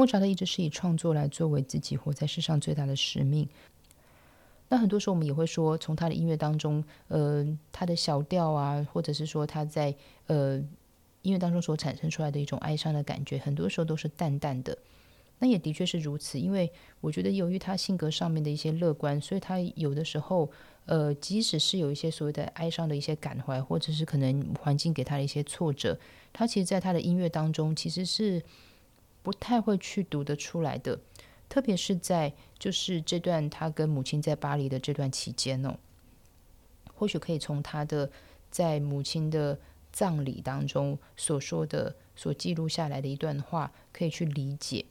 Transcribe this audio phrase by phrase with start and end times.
[0.00, 3.46] 莫扎特一直是以创作来作为自己活在世上最大的使命。
[4.70, 9.94] 那很多时候我们也会说，从他的音乐当中，呃，他的小调啊，或者是说他在
[10.28, 10.56] 呃
[11.20, 14.78] 音乐当中所产生出来的一种哀伤的感觉，很多时候都是淡淡的。
[15.38, 20.50] 那也的确是如此，因为我觉得由于他性格上面的一些乐观，所以他有的时候，
[20.86, 25.98] 呃，即使是有一些所谓的哀伤的一些感怀，或者是可能环境给他的一些挫折，
[26.32, 28.42] 他其实在他的音乐当中其实是
[29.22, 30.98] 不太会去读得出来的。
[31.48, 35.76] 特别是在就是这段他跟母亲在巴黎的这段期间哦，
[36.94, 38.10] 或许可以从他的
[38.50, 39.58] 在母亲的
[39.92, 44.84] 葬礼当中所说的、所记录下来的一段话，可以去理解。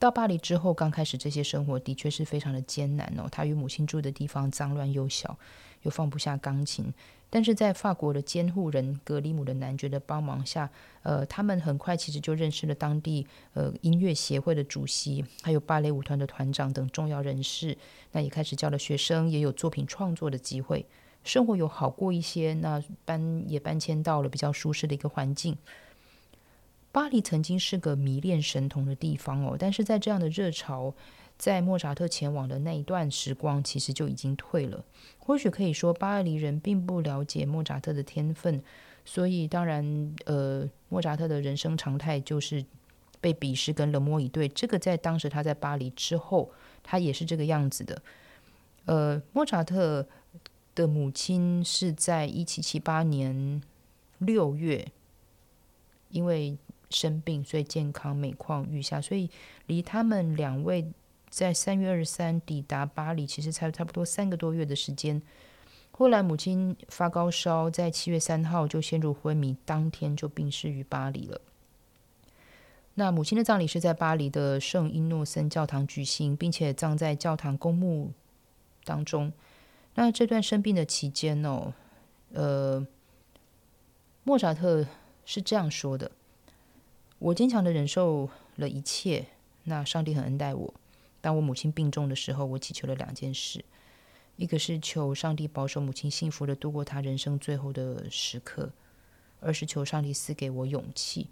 [0.00, 3.28] 到巴黎之后，刚开始这些生活的确是非常的艰难哦。
[3.30, 5.38] 他与母亲住的地方脏乱又小，
[5.82, 6.90] 又放不下钢琴。
[7.28, 10.70] 但是在法国的监护人格里姆的男爵的帮忙下，
[11.02, 17.76] 呃，他们很快其实就认识了当地呃音乐协会的主席，还有芭蕾舞团的团长等重要人士。
[18.12, 20.86] 那也开始教了学生，也有作品创作的机会，
[21.24, 22.54] 生活有好过一些。
[22.54, 25.54] 那搬也搬迁到了比较舒适的一个环境。
[26.92, 30.94] 巴黎曾经是个迷恋神童的地方哦，但是在这样的热潮。
[31.38, 34.84] 在莫扎特前往的那一段时光，其实就已经退了。
[35.18, 38.62] 或许可以说，巴黎人并不了解莫扎特的天分，
[39.06, 42.62] 所以当然，呃，莫扎特的人生常态就是
[43.22, 44.46] 被鄙视跟冷漠以对。
[44.50, 46.50] 这个在当时他在巴黎之后，
[46.82, 48.02] 他也是这个样子的。
[48.84, 50.06] 呃，莫扎特
[50.74, 53.62] 的母亲是在一七七八年
[54.18, 54.86] 六月，
[56.10, 56.58] 因为
[56.90, 59.30] 生病，所以健康每况愈下，所以
[59.66, 60.92] 离他们两位。
[61.30, 65.22] 在三月二十三抵达巴黎，其实才差不多三个多月的时间。
[65.92, 71.40] 后来母亲发高烧，在七月三号就陷入昏迷，当天就病逝于巴黎了。
[72.94, 78.10] 那母亲的葬礼是在巴黎的圣伊诺森教堂举行，并且葬在教堂公墓
[78.82, 79.32] 当中。
[79.94, 81.72] 那这段生病的期间哦，
[82.32, 82.84] 呃，
[84.24, 84.84] 莫扎特
[85.24, 86.10] 是这样说的
[87.20, 89.26] ：“我坚强的忍受了一切，
[89.64, 90.74] 那上帝很恩待我。”
[91.20, 93.62] 当我母亲病重的时候，我祈求了两件事：
[94.36, 98.70] 一个是求上帝保守母亲幸福的度过她人生最后的时刻；
[99.38, 101.28] 二是求上帝赐给我勇气。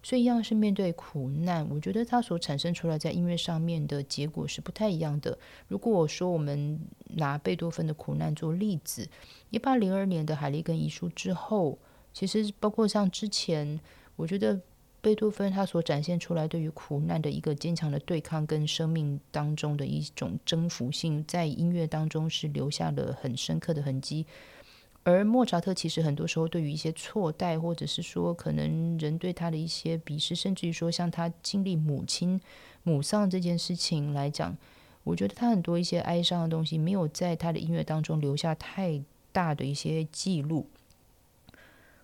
[0.00, 5.36] 所以，一样是面对苦难，我觉得它所产生出来在音乐上面的结果是不太一样的。
[5.66, 6.78] 如果我说我们
[7.16, 9.08] 拿贝多芬的苦难做例子，
[9.50, 11.76] 一八零二年的海利根遗书之后，
[12.12, 13.80] 其实包括像之前，
[14.14, 14.60] 我觉得。
[15.02, 24.24] 贝多芬他所展现出来对于苦难的一个坚强的对抗，跟生命当中的一种征服性，在音乐当中是留下了很深刻的痕迹。
[25.02, 32.40] 而莫扎特其实很多时候对于一些错待，或者是说可能人对他的一些鄙视，甚至于说像他经历母亲
[32.84, 34.56] 母丧这件事情来讲，
[35.02, 39.02] 我觉得他很多一些哀伤的东西没有在他的音乐当中留下太
[39.32, 40.68] 大的一些记录，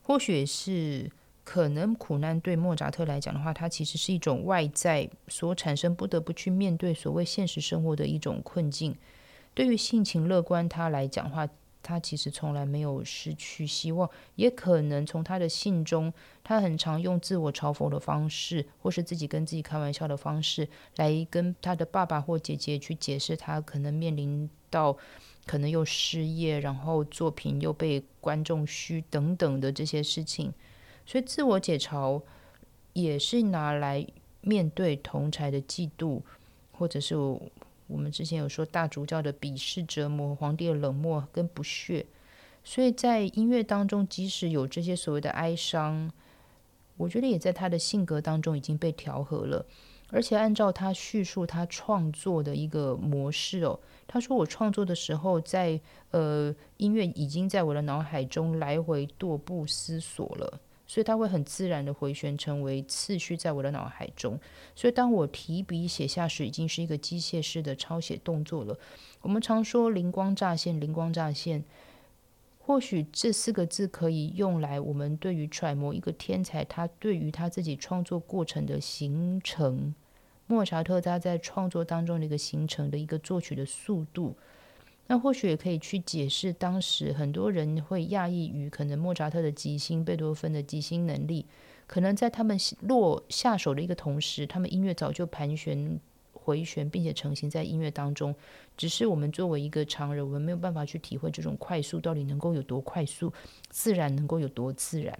[0.00, 1.10] 或许是。
[1.44, 8.96] 可能苦难对莫扎特来讲的话，它其实是一种外在所产生，不得不去面对所谓现实生活的一种困境。
[9.52, 11.46] 对于性情乐观他来讲的话，
[11.82, 14.08] 他其实从来没有失去希望。
[14.36, 16.10] 也可能从他的信中，
[16.42, 20.66] 他很常用自我嘲讽的方式，或是自己跟自己开玩笑的方式，
[20.96, 24.96] 来跟他的爸爸或姐姐去解释他可能面临到
[25.44, 30.50] 可能又失业，然后作品又被观众嘘等等的这些事情。
[31.06, 32.22] 所以，自我解嘲
[32.92, 34.06] 也是拿来
[34.40, 36.20] 面对同才的嫉妒，
[36.72, 42.06] 或者是我们之前有说大主教的鄙视、折磨、皇帝的冷漠跟不屑。
[42.62, 46.10] 所以在音乐当中，即使有这些所谓的哀伤，
[46.96, 49.66] 我觉得也在他的性格当中已经被调和了。
[50.10, 55.80] 而且按照他叙述他创作的一个模式哦，他说我创作的时候，在
[56.10, 60.60] 呃音乐已经在我的脑海中来回踱步思索了。
[60.86, 64.38] 所以它会很自然的回旋成为次序在我的脑海中。
[64.74, 68.78] 所以当我提笔写下时，已经是一个机械式的抄写动作了。
[69.22, 71.64] 我们常说灵光乍现，灵光乍现。
[72.58, 79.94] 或许这四个字可以用来我们对于揣摩一个天才，他对于他自己创作过程的形成，
[80.46, 84.34] 莫扎特他在创作当中的一个形成的一个作曲的速度。
[85.06, 91.44] 那或许也可以去解释，当时很多人会讶异于可能莫扎特的即兴、贝多芬的即兴能力，
[91.86, 96.00] 可能在他们落下手的一个同时，他们音乐早就盘旋、
[96.32, 98.34] 回旋，并且成型在音乐当中。
[98.76, 103.30] 只是我们作为一个常人，我们没有办法去体会这种快速到底能够有多快速，
[103.68, 105.18] 自然能够有多自然。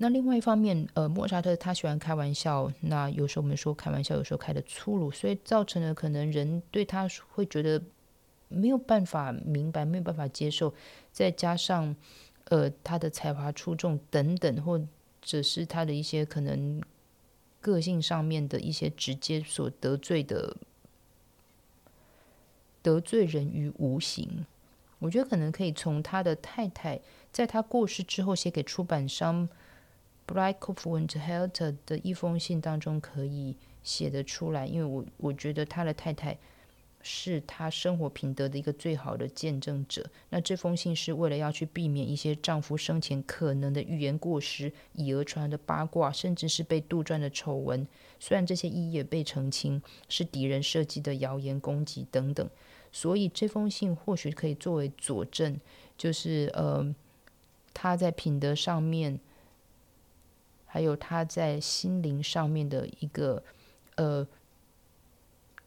[0.00, 7.82] 那另外一方面，呃，莫扎特他喜欢开玩笑，那有时候我们说开玩笑，有时候开的粗鲁，所以造成了可能人对他会觉得
[8.46, 10.72] 没有办法明白，没有办法接受，
[11.10, 11.96] 再加上
[12.44, 14.80] 呃他的才华出众等等，或
[15.20, 16.80] 者是他的一些可能
[17.60, 20.56] 个性上面的一些直接所得罪的
[22.80, 24.46] 得罪人于无形。
[25.00, 27.00] 我觉得可能可以从他的太太
[27.32, 29.48] 在他过世之后写给出版商。
[30.28, 31.68] B r i c k o f w i n t h e l t e
[31.68, 36.36] r 的一封信当中可以写得出来，因为我我觉得他的太太
[37.00, 40.04] 是他生活品德的一个最好的见证者。
[40.28, 47.88] 那这封信是为了要去避免一些丈夫生前可能的预言过失、以讹传的八卦，甚至是被杜撰的丑闻。
[48.20, 49.80] 虽然这些一也被澄清
[50.10, 52.46] 是敌人设计的谣言攻击等等，
[52.92, 55.58] 所以这封信或许可以作为佐证，
[55.96, 56.94] 就是呃
[57.72, 59.18] 他在品德上面。
[60.70, 63.42] 还有他在心灵上面的一个
[63.96, 64.24] 呃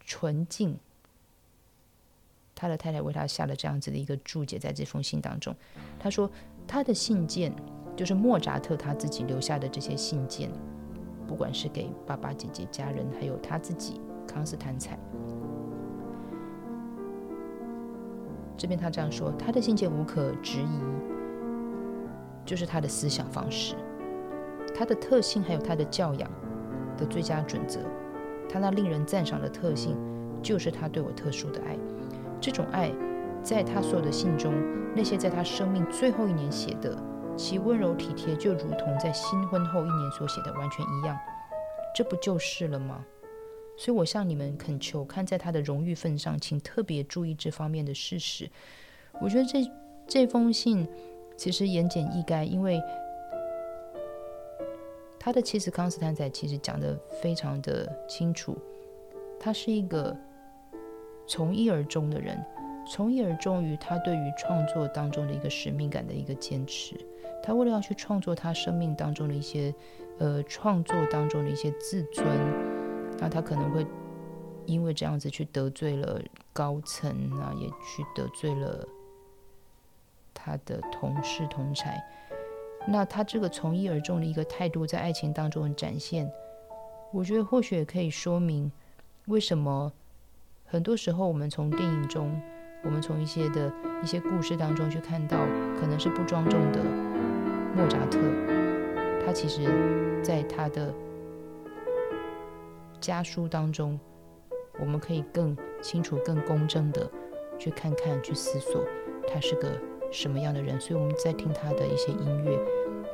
[0.00, 0.74] 纯净，
[2.54, 5.54] 他的太太为他下了这样子的一个注解，在这封信当中，
[5.98, 6.30] 他说
[6.66, 7.54] 他的信件
[7.94, 10.50] 就是莫扎特他自己留下的这些信件，
[11.28, 14.98] 不管是给爸爸、姐姐、家人，还有他自己康斯坦采，
[18.56, 20.80] 这边他这样说，他的信件无可置疑，
[22.46, 23.76] 就是他的思想方式。
[24.76, 26.30] 他的特性，还有他的教养
[26.98, 27.80] 的最佳准则，
[28.46, 29.96] 他那令人赞赏的特性，
[30.42, 31.74] 就是他对我特殊的爱。
[32.38, 32.92] 这种爱，
[33.42, 34.52] 在他所有的信中，
[34.94, 36.94] 那些在他生命最后一年写的，
[37.38, 41.16] 其温柔体贴，就如同在新婚后一年所写的完全一样。
[41.94, 43.02] 这不就是了吗？
[43.78, 48.50] 所以我向你们恳求，看在他的荣誉份上，请特别注意这方面的事实。
[49.22, 49.70] 我觉得这
[50.06, 50.86] 这封信
[51.34, 52.78] 其实言简意赅，因为。
[55.26, 58.56] 他的妻子康斯坦仔其实讲的非常的清楚，
[59.40, 60.16] 他是一个
[61.26, 62.40] 从一而终的人，
[62.88, 66.94] 从一而终于他对于创作当中的一个使命感的一个坚持。
[67.42, 69.74] 他为了要去创作他生命当中的一些，
[70.20, 72.24] 呃，创作当中的一些自尊，
[73.18, 73.84] 那他可能会
[74.64, 76.22] 因为这样子去得罪了
[76.52, 78.86] 高层啊，也去得罪了
[80.32, 82.00] 他的同事同才。
[82.88, 86.30] 那他这个从一而终的一个态度，在爱情当中的展现，
[87.12, 88.70] 我觉得或许也可以说明，
[89.26, 89.92] 为什么
[90.64, 92.40] 很多时候我们从电影中，
[92.84, 93.72] 我们从一些的
[94.04, 95.36] 一些故事当中去看到，
[95.80, 96.80] 可能是不庄重的
[97.74, 98.18] 莫扎特，
[99.26, 100.94] 他其实在他的
[103.00, 103.98] 家书当中，
[104.78, 107.10] 我们可以更清楚、更公正的
[107.58, 108.84] 去看看、去思索，
[109.26, 109.76] 他是个。
[110.16, 110.80] 什么样的人？
[110.80, 112.58] 所以我们在听他的一些音乐，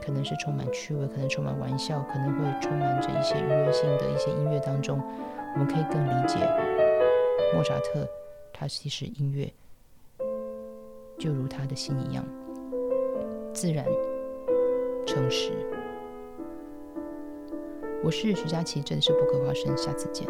[0.00, 5.02] 可能是充满趣味，可能充满玩笑，可能会充满着一些愉悦性的一些音乐当中，
[5.54, 6.38] 我们可以更理解
[7.52, 8.06] 莫扎特，
[8.52, 9.52] 他其实音乐
[11.18, 12.24] 就如他的心一样，
[13.52, 13.84] 自然、
[15.04, 15.50] 诚实。
[18.04, 20.24] 我是徐佳琪，这里是不可花生，下次见。